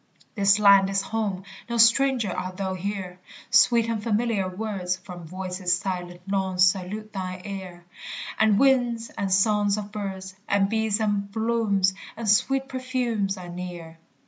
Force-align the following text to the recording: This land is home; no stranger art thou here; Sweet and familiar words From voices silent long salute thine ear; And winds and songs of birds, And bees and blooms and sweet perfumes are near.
This 0.33 0.57
land 0.57 0.89
is 0.89 1.03
home; 1.03 1.43
no 1.69 1.77
stranger 1.77 2.31
art 2.31 2.57
thou 2.57 2.73
here; 2.73 3.19
Sweet 3.51 3.87
and 3.87 4.01
familiar 4.01 4.49
words 4.49 4.97
From 4.97 5.27
voices 5.27 5.77
silent 5.77 6.21
long 6.27 6.57
salute 6.57 7.13
thine 7.13 7.43
ear; 7.45 7.85
And 8.39 8.57
winds 8.57 9.11
and 9.15 9.31
songs 9.31 9.77
of 9.77 9.91
birds, 9.91 10.33
And 10.47 10.67
bees 10.71 10.99
and 10.99 11.31
blooms 11.31 11.93
and 12.17 12.27
sweet 12.27 12.67
perfumes 12.67 13.37
are 13.37 13.49
near. 13.49 13.99